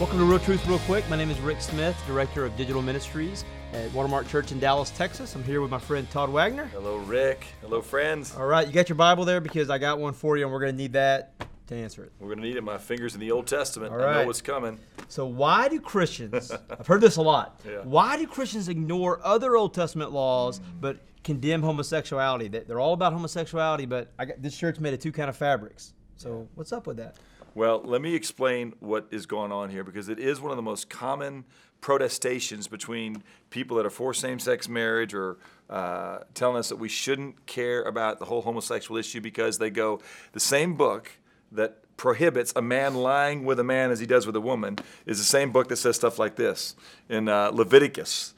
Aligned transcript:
Welcome 0.00 0.18
to 0.18 0.24
Real 0.24 0.38
Truth 0.38 0.66
Real 0.66 0.78
Quick. 0.80 1.06
My 1.10 1.16
name 1.16 1.30
is 1.30 1.38
Rick 1.40 1.60
Smith, 1.60 1.94
Director 2.06 2.46
of 2.46 2.56
Digital 2.56 2.80
Ministries 2.80 3.44
at 3.74 3.92
Watermark 3.92 4.26
Church 4.28 4.50
in 4.50 4.58
Dallas, 4.58 4.88
Texas. 4.88 5.34
I'm 5.34 5.44
here 5.44 5.60
with 5.60 5.70
my 5.70 5.78
friend 5.78 6.10
Todd 6.10 6.30
Wagner. 6.30 6.64
Hello, 6.68 6.96
Rick. 6.96 7.44
Hello, 7.60 7.82
friends. 7.82 8.34
All 8.34 8.46
right, 8.46 8.66
you 8.66 8.72
got 8.72 8.88
your 8.88 8.96
Bible 8.96 9.26
there 9.26 9.42
because 9.42 9.68
I 9.68 9.76
got 9.76 9.98
one 9.98 10.14
for 10.14 10.38
you 10.38 10.44
and 10.44 10.52
we're 10.52 10.60
going 10.60 10.72
to 10.72 10.76
need 10.78 10.94
that 10.94 11.34
to 11.66 11.74
answer 11.74 12.02
it. 12.02 12.12
We're 12.18 12.28
going 12.28 12.38
to 12.40 12.44
need 12.44 12.56
it. 12.56 12.62
My 12.64 12.78
fingers 12.78 13.12
in 13.12 13.20
the 13.20 13.30
Old 13.30 13.46
Testament. 13.46 13.92
All 13.92 13.98
I 13.98 14.00
know 14.00 14.06
right. 14.06 14.26
what's 14.26 14.40
coming. 14.40 14.78
So, 15.08 15.26
why 15.26 15.68
do 15.68 15.78
Christians, 15.78 16.50
I've 16.70 16.86
heard 16.86 17.02
this 17.02 17.16
a 17.16 17.22
lot, 17.22 17.60
Yeah. 17.68 17.80
why 17.84 18.16
do 18.16 18.26
Christians 18.26 18.70
ignore 18.70 19.20
other 19.22 19.54
Old 19.54 19.74
Testament 19.74 20.12
laws 20.12 20.62
but 20.80 20.96
condemn 21.24 21.60
homosexuality? 21.60 22.48
They're 22.48 22.80
all 22.80 22.94
about 22.94 23.12
homosexuality, 23.12 23.84
but 23.84 24.12
I 24.18 24.24
got, 24.24 24.40
this 24.40 24.56
shirt's 24.56 24.80
made 24.80 24.94
of 24.94 25.00
two 25.00 25.12
kind 25.12 25.28
of 25.28 25.36
fabrics. 25.36 25.92
So, 26.16 26.48
what's 26.54 26.72
up 26.72 26.86
with 26.86 26.96
that? 26.96 27.16
Well, 27.54 27.82
let 27.84 28.00
me 28.00 28.14
explain 28.14 28.74
what 28.78 29.08
is 29.10 29.26
going 29.26 29.50
on 29.50 29.70
here 29.70 29.82
because 29.82 30.08
it 30.08 30.20
is 30.20 30.40
one 30.40 30.52
of 30.52 30.56
the 30.56 30.62
most 30.62 30.88
common 30.88 31.44
protestations 31.80 32.68
between 32.68 33.24
people 33.50 33.76
that 33.78 33.86
are 33.86 33.90
for 33.90 34.14
same 34.14 34.38
sex 34.38 34.68
marriage 34.68 35.14
or 35.14 35.38
uh, 35.68 36.20
telling 36.34 36.58
us 36.58 36.68
that 36.68 36.76
we 36.76 36.88
shouldn't 36.88 37.46
care 37.46 37.82
about 37.82 38.20
the 38.20 38.24
whole 38.26 38.42
homosexual 38.42 38.98
issue 38.98 39.20
because 39.20 39.58
they 39.58 39.70
go, 39.70 40.00
the 40.32 40.40
same 40.40 40.76
book 40.76 41.10
that 41.50 41.78
prohibits 41.96 42.52
a 42.54 42.62
man 42.62 42.94
lying 42.94 43.44
with 43.44 43.58
a 43.58 43.64
man 43.64 43.90
as 43.90 43.98
he 43.98 44.06
does 44.06 44.26
with 44.26 44.36
a 44.36 44.40
woman 44.40 44.76
is 45.04 45.18
the 45.18 45.24
same 45.24 45.50
book 45.50 45.68
that 45.68 45.76
says 45.76 45.96
stuff 45.96 46.20
like 46.20 46.36
this 46.36 46.76
in 47.08 47.28
uh, 47.28 47.50
Leviticus 47.52 48.32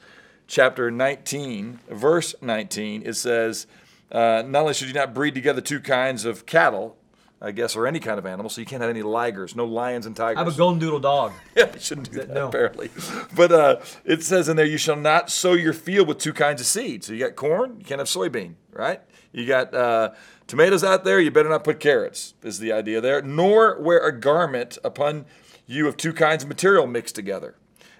chapter 0.47 0.89
19, 0.89 1.79
verse 1.89 2.33
19. 2.41 3.03
It 3.05 3.13
says, 3.13 3.67
uh, 4.11 4.43
Not 4.45 4.61
only 4.61 4.73
should 4.73 4.87
you 4.87 4.93
not 4.93 5.13
breed 5.13 5.35
together 5.35 5.61
two 5.61 5.79
kinds 5.79 6.25
of 6.25 6.47
cattle, 6.47 6.97
I 7.45 7.51
guess, 7.51 7.75
or 7.75 7.85
any 7.85 7.99
kind 7.99 8.17
of 8.17 8.25
animal, 8.25 8.49
so 8.49 8.61
you 8.61 8.65
can't 8.65 8.81
have 8.81 8.89
any 8.89 9.01
ligers, 9.01 9.53
no 9.53 9.65
lions 9.65 10.05
and 10.05 10.15
tigers. 10.15 10.37
I 10.37 10.45
have 10.45 10.53
a 10.53 10.57
golden 10.57 10.79
doodle 10.79 11.01
dog. 11.01 11.33
Yeah, 11.57 11.71
you 11.73 11.79
shouldn't 11.79 12.09
do 12.09 12.19
that, 12.19 12.29
no. 12.29 12.47
apparently. 12.47 12.89
But 13.35 13.51
uh, 13.51 13.79
it 14.05 14.23
says 14.23 14.47
in 14.47 14.55
there, 14.55 14.65
you 14.65 14.77
shall 14.77 14.95
not 14.95 15.29
sow 15.29 15.51
your 15.51 15.73
field 15.73 16.07
with 16.07 16.19
two 16.19 16.31
kinds 16.31 16.61
of 16.61 16.67
seed. 16.67 17.03
So 17.03 17.11
you 17.11 17.19
got 17.19 17.35
corn, 17.35 17.75
you 17.79 17.85
can't 17.85 17.99
have 17.99 18.07
soybean, 18.07 18.53
right? 18.71 19.01
You 19.33 19.45
got 19.45 19.73
uh, 19.73 20.11
tomatoes 20.47 20.85
out 20.85 21.03
there, 21.03 21.19
you 21.19 21.31
better 21.31 21.49
not 21.49 21.65
put 21.65 21.81
carrots, 21.81 22.33
is 22.43 22.59
the 22.59 22.71
idea 22.71 23.01
there. 23.01 23.21
Nor 23.21 23.77
wear 23.81 23.99
a 23.99 24.17
garment 24.17 24.77
upon 24.83 25.25
you 25.67 25.87
of 25.87 25.97
two 25.97 26.13
kinds 26.13 26.43
of 26.43 26.49
material 26.49 26.87
mixed 26.87 27.13
together. 27.13 27.55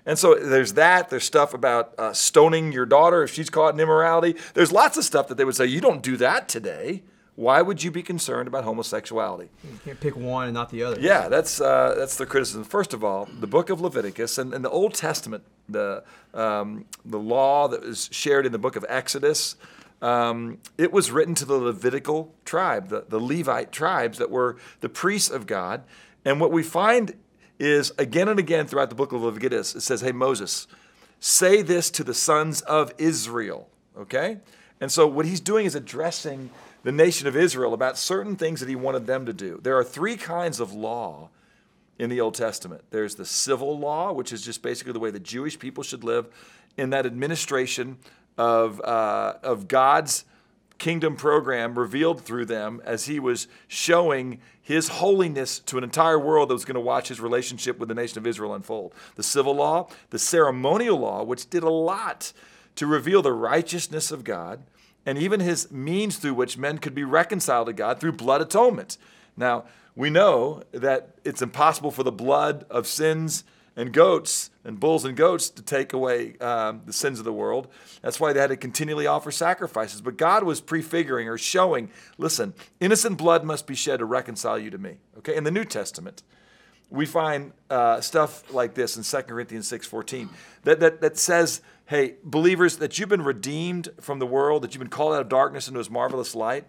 And 0.06 0.18
so 0.18 0.36
there's 0.36 0.74
that. 0.74 1.10
There's 1.10 1.24
stuff 1.26 1.54
about 1.54 1.94
uh, 1.98 2.14
stoning 2.14 2.72
your 2.72 2.86
daughter 2.86 3.24
if 3.24 3.34
she's 3.34 3.50
caught 3.50 3.74
in 3.74 3.80
immorality. 3.80 4.36
There's 4.54 4.72
lots 4.72 4.98
of 4.98 5.04
stuff 5.04 5.28
that 5.28 5.36
they 5.36 5.46
would 5.46 5.56
say, 5.56 5.66
you 5.66 5.82
don't 5.82 6.02
do 6.02 6.18
that 6.18 6.48
today. 6.48 7.04
Why 7.36 7.64
would 7.64 7.84
you 7.84 7.90
be 7.90 8.04
concerned 8.04 8.48
about 8.48 8.64
homosexuality? 8.64 9.50
You 9.64 9.80
can't 9.84 10.00
pick 10.00 10.16
one 10.16 10.46
and 10.46 10.54
not 10.54 10.70
the 10.70 10.84
other. 10.84 11.00
Yeah, 11.00 11.30
that's 11.30 11.60
uh, 11.60 11.96
that's 11.98 12.16
the 12.16 12.28
criticism. 12.28 12.64
First 12.64 12.94
of 12.94 13.04
all, 13.04 13.28
the 13.40 13.48
book 13.48 13.72
of 13.72 13.82
Leviticus 13.82 14.38
and, 14.38 14.54
and 14.54 14.64
the 14.64 14.70
Old 14.70 14.94
Testament, 14.94 15.44
the 15.68 16.04
um, 16.36 16.86
the 17.04 17.18
law 17.18 17.68
that 17.70 17.82
was 17.82 18.08
shared 18.12 18.46
in 18.46 18.52
the 18.52 18.60
book 18.60 18.76
of 18.76 18.86
Exodus, 18.88 19.56
um, 20.04 20.60
it 20.78 20.94
was 20.94 21.10
written 21.10 21.34
to 21.36 21.46
the 21.46 21.56
Levitical 21.56 22.36
tribe, 22.46 22.90
the, 22.90 23.06
the 23.10 23.20
Levite 23.20 23.72
tribes 23.72 24.20
that 24.20 24.30
were 24.30 24.58
the 24.82 24.90
priests 24.90 25.32
of 25.32 25.48
God. 25.48 25.84
And 26.24 26.40
what 26.40 26.52
we 26.52 26.62
find 26.62 27.16
is 27.58 27.92
again 27.98 28.28
and 28.28 28.38
again 28.38 28.68
throughout 28.68 28.90
the 28.90 28.96
book 28.96 29.12
of 29.12 29.24
Leviticus, 29.24 29.74
it 29.74 29.82
says, 29.82 30.02
"Hey 30.02 30.12
Moses, 30.12 30.68
say 31.20 31.64
this 31.64 31.90
to 31.92 32.04
the 32.04 32.14
sons 32.14 32.62
of 32.62 32.94
Israel." 33.00 33.70
Okay, 33.98 34.38
and 34.80 34.92
so 34.92 35.08
what 35.08 35.26
he's 35.26 35.40
doing 35.40 35.66
is 35.66 35.74
addressing 35.74 36.52
the 36.84 36.92
nation 36.92 37.28
of 37.28 37.36
Israel 37.36 37.74
about 37.74 37.98
certain 37.98 38.36
things 38.36 38.60
that 38.60 38.70
he 38.70 38.76
wanted 38.76 39.08
them 39.08 39.26
to 39.26 39.34
do. 39.34 39.60
There 39.64 39.78
are 39.78 39.84
three 39.84 40.18
kinds 40.18 40.60
of 40.60 40.74
law 40.74 41.30
in 41.98 42.10
the 42.10 42.22
Old 42.22 42.36
Testament. 42.36 42.84
There's 42.92 43.16
the 43.16 43.26
civil 43.26 43.78
law, 43.78 44.12
which 44.12 44.34
is 44.34 44.42
just 44.42 44.62
basically 44.62 44.94
the 44.94 45.00
way 45.00 45.12
the 45.12 45.20
Jewish 45.20 45.58
people 45.58 45.84
should 45.84 46.04
live 46.04 46.28
in 46.78 46.90
that 46.90 47.06
administration 47.06 47.98
of, 48.38 48.82
uh, 48.82 49.36
of 49.44 49.68
God's 49.68 50.26
kingdom 50.78 51.16
program 51.16 51.78
revealed 51.78 52.22
through 52.22 52.46
them 52.46 52.82
as 52.84 53.06
he 53.06 53.20
was 53.20 53.48
showing 53.68 54.40
his 54.62 54.88
holiness 54.88 55.60
to 55.60 55.78
an 55.78 55.84
entire 55.84 56.20
world 56.20 56.50
that 56.50 56.54
was 56.54 56.66
going 56.66 56.76
to 56.76 56.82
watch 56.82 57.10
his 57.10 57.22
relationship 57.22 57.80
with 57.80 57.90
the 57.90 57.96
nation 57.96 58.18
of 58.18 58.28
Israel 58.28 58.54
unfold. 58.54 58.94
The 59.16 59.24
civil 59.24 59.56
law, 59.56 59.88
the 60.10 60.20
ceremonial 60.20 60.98
law, 60.98 61.24
which 61.24 61.50
did 61.50 61.64
a 61.64 61.70
lot 61.70 62.34
to 62.76 62.88
reveal 62.88 63.22
the 63.22 63.34
righteousness 63.34 64.12
of 64.12 64.24
God 64.24 64.64
and 65.06 65.18
even 65.18 65.40
his 65.40 65.72
means 65.72 66.18
through 66.18 66.34
which 66.34 66.58
men 66.58 66.78
could 66.78 66.96
be 66.96 67.04
reconciled 67.04 67.68
to 67.68 67.74
God 67.74 68.00
through 68.00 68.14
blood 68.14 68.42
atonement. 68.42 68.98
Now, 69.36 69.66
we 69.96 70.10
know 70.10 70.64
that 70.72 71.16
it's 71.24 71.42
impossible 71.42 71.92
for 71.92 72.04
the 72.04 72.12
blood 72.12 72.66
of 72.70 72.88
sins 72.88 73.44
and 73.76 73.92
goats 73.92 74.52
and 74.64 74.80
bulls 74.80 75.04
and 75.04 75.18
goats 75.18 75.50
to 75.50 75.62
take 75.62 75.94
away 75.94 76.38
um, 76.38 76.82
the 76.86 76.94
sins 76.94 77.20
of 77.20 77.26
the 77.26 77.34
world. 77.34 77.68
That's 78.02 78.20
why 78.20 78.34
they 78.34 78.40
had 78.40 78.48
to 78.48 78.58
continually 78.58 79.08
offer 79.08 79.32
sacrifices. 79.32 80.02
But 80.02 80.18
God 80.18 80.44
was 80.44 80.62
prefiguring 80.62 81.28
or 81.28 81.38
showing 81.38 81.90
listen, 82.18 82.54
innocent 82.80 83.18
blood 83.18 83.44
must 83.44 83.68
be 83.68 83.76
shed 83.76 83.98
to 84.00 84.06
reconcile 84.06 84.60
you 84.60 84.70
to 84.70 84.78
me. 84.78 84.98
Okay, 85.20 85.36
in 85.36 85.44
the 85.44 85.52
New 85.52 85.66
Testament, 85.66 86.24
we 86.90 87.06
find 87.06 87.52
uh, 87.70 88.02
stuff 88.02 88.54
like 88.54 88.74
this 88.74 88.98
in 88.98 89.04
2 89.04 89.28
Corinthians 89.28 89.70
6.14 89.72 90.30
that, 90.64 90.80
that, 90.80 91.02
that 91.02 91.18
says, 91.18 91.62
hey, 91.88 92.16
believers, 92.24 92.78
that 92.78 92.98
you've 93.00 93.10
been 93.10 93.24
redeemed 93.24 93.90
from 94.00 94.20
the 94.20 94.26
world, 94.26 94.64
that 94.64 94.74
you've 94.74 94.80
been 94.80 94.90
called 94.90 95.14
out 95.16 95.22
of 95.22 95.30
darkness 95.30 95.68
into 95.68 95.80
his 95.80 95.90
marvelous 95.90 96.36
light. 96.36 96.66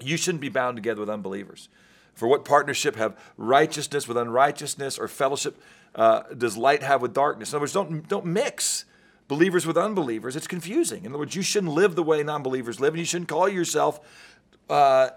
You 0.00 0.16
shouldn't 0.16 0.40
be 0.40 0.48
bound 0.48 0.76
together 0.76 1.00
with 1.00 1.10
unbelievers. 1.10 1.68
For 2.14 2.28
what 2.28 2.44
partnership 2.44 2.96
have 2.96 3.18
righteousness 3.36 4.06
with 4.06 4.16
unrighteousness 4.16 4.98
or 4.98 5.08
fellowship 5.08 5.60
uh, 5.94 6.22
does 6.36 6.56
light 6.56 6.82
have 6.82 7.02
with 7.02 7.14
darkness? 7.14 7.50
In 7.50 7.56
other 7.56 7.62
words, 7.62 7.72
don't, 7.72 8.08
don't 8.08 8.26
mix 8.26 8.84
believers 9.26 9.64
with 9.66 9.78
unbelievers. 9.78 10.36
It's 10.36 10.46
confusing. 10.46 11.04
In 11.04 11.12
other 11.12 11.18
words, 11.18 11.34
you 11.34 11.42
shouldn't 11.42 11.72
live 11.72 11.94
the 11.94 12.02
way 12.02 12.22
non 12.22 12.42
believers 12.42 12.80
live, 12.80 12.94
and 12.94 12.98
you 12.98 13.04
shouldn't 13.06 13.28
call 13.28 13.48
yourself 13.48 14.00
uh, 14.68 15.10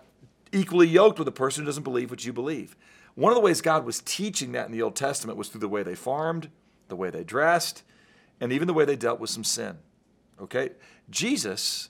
equally 0.54 0.88
yoked 0.88 1.20
with 1.20 1.28
a 1.28 1.32
person 1.32 1.64
who 1.64 1.66
doesn't 1.66 1.84
believe 1.84 2.10
what 2.10 2.26
you 2.26 2.32
believe. 2.32 2.76
One 3.16 3.32
of 3.32 3.36
the 3.36 3.42
ways 3.42 3.62
God 3.62 3.86
was 3.86 4.02
teaching 4.02 4.54
that 4.54 4.66
in 4.66 4.72
the 4.72 4.82
Old 4.82 4.96
Testament 4.96 5.38
was 5.38 5.50
through 5.50 5.62
the 5.62 5.68
way 5.68 5.84
they 5.84 5.96
farmed, 5.96 6.50
the 6.88 6.96
way 6.96 7.10
they 7.10 7.24
dressed, 7.24 7.84
and 8.40 8.52
even 8.52 8.68
the 8.68 8.74
way 8.74 8.86
they 8.86 8.96
dealt 8.96 9.20
with 9.20 9.30
some 9.30 9.44
sin. 9.44 9.78
Okay? 10.42 10.72
Jesus 11.10 11.90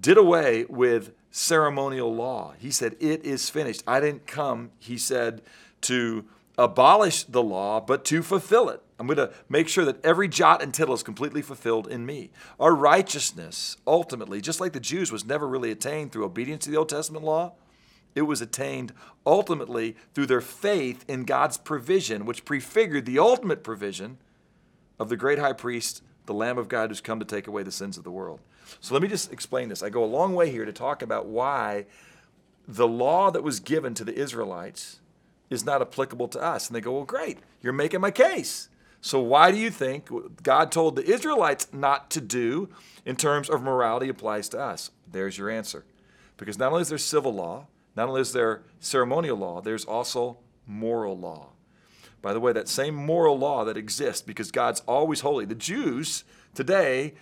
did 0.00 0.16
away 0.16 0.64
with 0.68 1.12
ceremonial 1.30 2.14
law. 2.14 2.54
He 2.58 2.70
said, 2.70 2.96
It 3.00 3.24
is 3.24 3.50
finished. 3.50 3.82
I 3.86 4.00
didn't 4.00 4.26
come, 4.26 4.70
he 4.78 4.96
said, 4.96 5.42
to 5.82 6.24
abolish 6.56 7.24
the 7.24 7.42
law, 7.42 7.80
but 7.80 8.04
to 8.06 8.22
fulfill 8.22 8.68
it. 8.68 8.82
I'm 9.02 9.08
going 9.08 9.28
to 9.28 9.34
make 9.48 9.68
sure 9.68 9.84
that 9.84 10.04
every 10.04 10.28
jot 10.28 10.62
and 10.62 10.72
tittle 10.72 10.94
is 10.94 11.02
completely 11.02 11.42
fulfilled 11.42 11.88
in 11.88 12.06
me. 12.06 12.30
Our 12.60 12.72
righteousness, 12.72 13.76
ultimately, 13.84 14.40
just 14.40 14.60
like 14.60 14.72
the 14.72 14.80
Jews, 14.80 15.10
was 15.10 15.24
never 15.24 15.48
really 15.48 15.72
attained 15.72 16.12
through 16.12 16.24
obedience 16.24 16.64
to 16.64 16.70
the 16.70 16.76
Old 16.76 16.88
Testament 16.88 17.24
law. 17.24 17.54
It 18.14 18.22
was 18.22 18.40
attained 18.40 18.92
ultimately 19.26 19.96
through 20.14 20.26
their 20.26 20.40
faith 20.40 21.04
in 21.08 21.24
God's 21.24 21.58
provision, 21.58 22.26
which 22.26 22.44
prefigured 22.44 23.04
the 23.04 23.18
ultimate 23.18 23.64
provision 23.64 24.18
of 25.00 25.08
the 25.08 25.16
great 25.16 25.40
high 25.40 25.52
priest, 25.52 26.02
the 26.26 26.34
Lamb 26.34 26.56
of 26.56 26.68
God 26.68 26.90
who's 26.90 27.00
come 27.00 27.18
to 27.18 27.26
take 27.26 27.48
away 27.48 27.64
the 27.64 27.72
sins 27.72 27.98
of 27.98 28.04
the 28.04 28.10
world. 28.12 28.38
So 28.80 28.94
let 28.94 29.02
me 29.02 29.08
just 29.08 29.32
explain 29.32 29.68
this. 29.68 29.82
I 29.82 29.90
go 29.90 30.04
a 30.04 30.06
long 30.06 30.32
way 30.32 30.48
here 30.48 30.64
to 30.64 30.72
talk 30.72 31.02
about 31.02 31.26
why 31.26 31.86
the 32.68 32.86
law 32.86 33.32
that 33.32 33.42
was 33.42 33.58
given 33.58 33.94
to 33.94 34.04
the 34.04 34.14
Israelites 34.14 35.00
is 35.50 35.64
not 35.64 35.82
applicable 35.82 36.28
to 36.28 36.40
us. 36.40 36.68
And 36.68 36.76
they 36.76 36.80
go, 36.80 36.92
Well, 36.92 37.04
great, 37.04 37.38
you're 37.60 37.72
making 37.72 38.00
my 38.00 38.12
case. 38.12 38.68
So 39.02 39.18
why 39.18 39.50
do 39.50 39.58
you 39.58 39.70
think 39.70 40.08
God 40.44 40.70
told 40.70 40.94
the 40.94 41.04
Israelites 41.04 41.66
not 41.72 42.08
to 42.12 42.20
do 42.20 42.68
in 43.04 43.16
terms 43.16 43.50
of 43.50 43.60
morality 43.60 44.08
applies 44.08 44.48
to 44.50 44.60
us? 44.60 44.92
There's 45.10 45.36
your 45.36 45.50
answer. 45.50 45.84
Because 46.36 46.56
not 46.56 46.70
only 46.70 46.82
is 46.82 46.88
there 46.88 46.98
civil 46.98 47.34
law, 47.34 47.66
not 47.96 48.08
only 48.08 48.20
is 48.20 48.32
there 48.32 48.62
ceremonial 48.78 49.36
law, 49.36 49.60
there's 49.60 49.84
also 49.84 50.38
moral 50.68 51.18
law. 51.18 51.48
By 52.22 52.32
the 52.32 52.38
way, 52.38 52.52
that 52.52 52.68
same 52.68 52.94
moral 52.94 53.36
law 53.36 53.64
that 53.64 53.76
exists 53.76 54.22
because 54.22 54.52
God's 54.52 54.80
always 54.86 55.20
holy. 55.20 55.46
The 55.46 55.56
Jews 55.56 56.22
today 56.54 57.14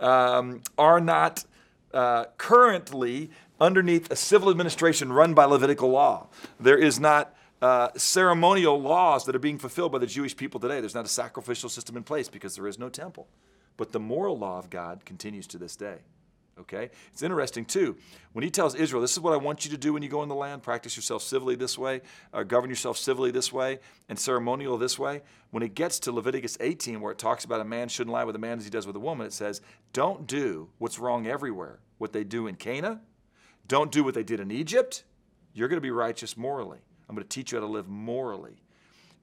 um, 0.00 0.62
are 0.76 1.00
not 1.00 1.44
uh, 1.94 2.24
currently 2.36 3.30
underneath 3.60 4.10
a 4.10 4.16
civil 4.16 4.50
administration 4.50 5.12
run 5.12 5.34
by 5.34 5.44
Levitical 5.44 5.88
law. 5.88 6.26
There 6.58 6.76
is 6.76 6.98
not 6.98 7.32
uh, 7.60 7.88
ceremonial 7.96 8.80
laws 8.80 9.24
that 9.24 9.34
are 9.34 9.40
being 9.40 9.58
fulfilled 9.58 9.92
by 9.92 9.98
the 9.98 10.06
Jewish 10.06 10.36
people 10.36 10.60
today. 10.60 10.80
There's 10.80 10.94
not 10.94 11.04
a 11.04 11.08
sacrificial 11.08 11.68
system 11.68 11.96
in 11.96 12.04
place 12.04 12.28
because 12.28 12.54
there 12.54 12.66
is 12.66 12.78
no 12.78 12.88
temple. 12.88 13.28
But 13.76 13.92
the 13.92 14.00
moral 14.00 14.38
law 14.38 14.58
of 14.58 14.70
God 14.70 15.04
continues 15.04 15.46
to 15.48 15.58
this 15.58 15.76
day. 15.76 15.98
Okay? 16.60 16.90
It's 17.12 17.22
interesting 17.22 17.64
too. 17.64 17.96
When 18.32 18.42
he 18.42 18.50
tells 18.50 18.74
Israel, 18.74 19.00
this 19.00 19.12
is 19.12 19.20
what 19.20 19.32
I 19.32 19.36
want 19.36 19.64
you 19.64 19.70
to 19.70 19.76
do 19.76 19.92
when 19.92 20.02
you 20.02 20.08
go 20.08 20.22
in 20.22 20.28
the 20.28 20.34
land, 20.34 20.62
practice 20.62 20.96
yourself 20.96 21.22
civilly 21.22 21.54
this 21.54 21.78
way, 21.78 22.00
uh, 22.32 22.42
govern 22.42 22.68
yourself 22.68 22.98
civilly 22.98 23.30
this 23.30 23.52
way, 23.52 23.78
and 24.08 24.18
ceremonial 24.18 24.76
this 24.76 24.98
way. 24.98 25.22
When 25.50 25.62
it 25.62 25.74
gets 25.74 26.00
to 26.00 26.12
Leviticus 26.12 26.56
18, 26.60 27.00
where 27.00 27.12
it 27.12 27.18
talks 27.18 27.44
about 27.44 27.60
a 27.60 27.64
man 27.64 27.88
shouldn't 27.88 28.12
lie 28.12 28.24
with 28.24 28.36
a 28.36 28.40
man 28.40 28.58
as 28.58 28.64
he 28.64 28.70
does 28.70 28.86
with 28.86 28.96
a 28.96 29.00
woman, 29.00 29.26
it 29.26 29.32
says, 29.32 29.60
don't 29.92 30.26
do 30.26 30.68
what's 30.78 30.98
wrong 30.98 31.26
everywhere. 31.26 31.78
What 31.98 32.12
they 32.12 32.24
do 32.24 32.46
in 32.46 32.56
Canaan, 32.56 33.00
don't 33.66 33.92
do 33.92 34.02
what 34.02 34.14
they 34.14 34.24
did 34.24 34.40
in 34.40 34.50
Egypt. 34.50 35.04
You're 35.52 35.68
going 35.68 35.78
to 35.78 35.82
be 35.82 35.90
righteous 35.90 36.36
morally. 36.36 36.78
I'm 37.08 37.14
going 37.14 37.26
to 37.26 37.28
teach 37.28 37.52
you 37.52 37.58
how 37.58 37.66
to 37.66 37.70
live 37.70 37.88
morally. 37.88 38.56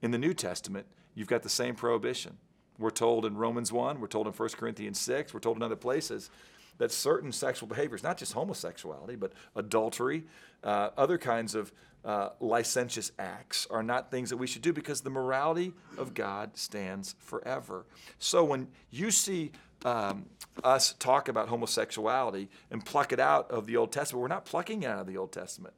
In 0.02 0.10
the 0.10 0.18
New 0.18 0.34
Testament, 0.34 0.86
you've 1.14 1.28
got 1.28 1.42
the 1.42 1.48
same 1.48 1.74
prohibition. 1.74 2.36
We're 2.78 2.90
told 2.90 3.24
in 3.24 3.36
Romans 3.36 3.72
1, 3.72 4.00
we're 4.00 4.06
told 4.06 4.26
in 4.26 4.32
1 4.32 4.48
Corinthians 4.50 5.00
6, 5.00 5.32
we're 5.32 5.40
told 5.40 5.56
in 5.56 5.62
other 5.62 5.76
places 5.76 6.30
that 6.78 6.92
certain 6.92 7.32
sexual 7.32 7.68
behaviors, 7.68 8.02
not 8.02 8.18
just 8.18 8.34
homosexuality, 8.34 9.16
but 9.16 9.32
adultery, 9.54 10.24
uh, 10.62 10.90
other 10.96 11.16
kinds 11.16 11.54
of 11.54 11.72
uh, 12.04 12.30
licentious 12.40 13.12
acts, 13.18 13.66
are 13.70 13.82
not 13.82 14.10
things 14.10 14.30
that 14.30 14.36
we 14.36 14.46
should 14.46 14.62
do 14.62 14.72
because 14.72 15.00
the 15.00 15.10
morality 15.10 15.72
of 15.96 16.12
God 16.12 16.56
stands 16.56 17.14
forever. 17.18 17.86
So 18.18 18.44
when 18.44 18.68
you 18.90 19.10
see 19.10 19.52
um, 19.84 20.26
us 20.62 20.94
talk 20.98 21.28
about 21.28 21.48
homosexuality 21.48 22.48
and 22.70 22.84
pluck 22.84 23.12
it 23.12 23.20
out 23.20 23.50
of 23.50 23.66
the 23.66 23.76
Old 23.76 23.92
Testament, 23.92 24.20
we're 24.20 24.28
not 24.28 24.44
plucking 24.44 24.82
it 24.82 24.86
out 24.86 25.00
of 25.00 25.06
the 25.06 25.16
Old 25.16 25.32
Testament. 25.32 25.74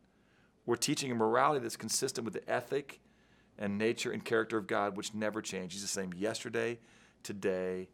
We're 0.69 0.76
teaching 0.76 1.11
a 1.11 1.15
morality 1.15 1.62
that's 1.62 1.79
consistent 1.79 2.26
with 2.26 2.35
the 2.35 2.47
ethic 2.47 3.00
and 3.59 3.79
nature 3.79 4.12
and 4.12 4.23
character 4.23 4.59
of 4.59 4.67
God, 4.67 4.99
which 4.99 5.15
never 5.15 5.41
change. 5.41 5.73
He's 5.73 5.81
the 5.81 5.88
same 5.88 6.12
yesterday, 6.15 6.79
today, 7.23 7.88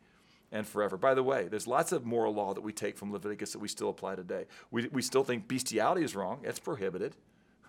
and 0.51 0.67
forever. 0.67 0.97
By 0.97 1.15
the 1.15 1.23
way, 1.23 1.47
there's 1.47 1.69
lots 1.69 1.93
of 1.93 2.05
moral 2.05 2.35
law 2.35 2.53
that 2.53 2.63
we 2.63 2.73
take 2.73 2.99
from 2.99 3.13
Leviticus 3.13 3.53
that 3.53 3.61
we 3.61 3.69
still 3.69 3.91
apply 3.91 4.17
today. 4.17 4.47
We, 4.73 4.89
we 4.89 5.03
still 5.03 5.23
think 5.23 5.47
bestiality 5.47 6.03
is 6.03 6.17
wrong, 6.17 6.41
it's 6.43 6.59
prohibited. 6.59 7.15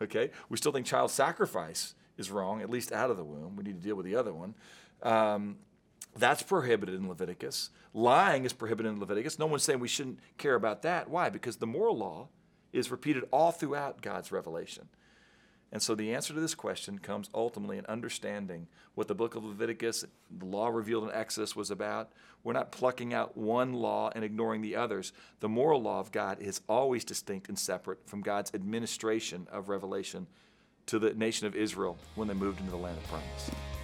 Okay? 0.01 0.31
We 0.49 0.57
still 0.57 0.71
think 0.71 0.87
child 0.87 1.11
sacrifice 1.11 1.93
is 2.17 2.31
wrong, 2.31 2.63
at 2.63 2.71
least 2.71 2.91
out 2.91 3.11
of 3.11 3.17
the 3.17 3.23
womb. 3.23 3.55
We 3.57 3.63
need 3.63 3.79
to 3.79 3.87
deal 3.87 3.95
with 3.95 4.07
the 4.07 4.15
other 4.15 4.33
one. 4.33 4.55
Um, 5.03 5.57
that's 6.17 6.41
prohibited 6.41 6.95
in 6.95 7.07
Leviticus. 7.07 7.69
Lying 7.93 8.43
is 8.43 8.53
prohibited 8.53 8.91
in 8.91 8.99
Leviticus. 8.99 9.37
No 9.37 9.45
one's 9.45 9.61
saying 9.61 9.79
we 9.79 9.87
shouldn't 9.87 10.17
care 10.39 10.55
about 10.55 10.81
that. 10.81 11.11
Why? 11.11 11.29
Because 11.29 11.57
the 11.57 11.67
moral 11.67 11.95
law 11.95 12.29
is 12.75 12.91
repeated 12.91 13.23
all 13.31 13.51
throughout 13.51 14.01
God's 14.01 14.31
revelation. 14.31 14.89
And 15.71 15.81
so 15.81 15.95
the 15.95 16.13
answer 16.13 16.33
to 16.33 16.39
this 16.39 16.55
question 16.55 16.99
comes 16.99 17.29
ultimately 17.33 17.77
in 17.77 17.85
understanding 17.87 18.67
what 18.93 19.07
the 19.07 19.15
book 19.15 19.35
of 19.35 19.43
Leviticus, 19.43 20.05
the 20.31 20.45
law 20.45 20.67
revealed 20.67 21.03
in 21.03 21.11
Exodus, 21.11 21.55
was 21.55 21.71
about. 21.71 22.11
We're 22.43 22.53
not 22.53 22.71
plucking 22.71 23.13
out 23.13 23.35
one 23.35 23.73
law 23.73 24.11
and 24.15 24.23
ignoring 24.23 24.61
the 24.61 24.75
others. 24.75 25.11
The 25.39 25.49
moral 25.49 25.81
law 25.81 25.99
of 25.99 26.11
God 26.11 26.39
is 26.39 26.61
always 26.69 27.03
distinct 27.03 27.49
and 27.49 27.59
separate 27.59 28.07
from 28.07 28.21
God's 28.21 28.53
administration 28.53 29.47
of 29.51 29.67
revelation 29.67 30.27
to 30.85 30.99
the 30.99 31.13
nation 31.13 31.47
of 31.47 31.55
Israel 31.55 31.97
when 32.13 32.27
they 32.27 32.33
moved 32.35 32.59
into 32.59 32.71
the 32.71 32.77
land 32.77 32.97
of 32.97 33.03
promise. 33.07 33.74